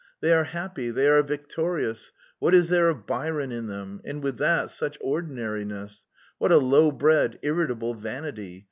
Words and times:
They 0.19 0.33
are 0.33 0.45
happy, 0.45 0.89
they 0.89 1.07
are 1.07 1.21
victorious! 1.21 2.11
What 2.39 2.55
is 2.55 2.69
there 2.69 2.89
of 2.89 3.05
Byron 3.05 3.51
in 3.51 3.67
them!... 3.67 4.01
and 4.03 4.23
with 4.23 4.39
that, 4.39 4.71
such 4.71 4.97
ordinariness! 4.99 6.05
What 6.39 6.51
a 6.51 6.57
low 6.57 6.91
bred, 6.91 7.37
irritable 7.43 7.93
vanity! 7.93 8.59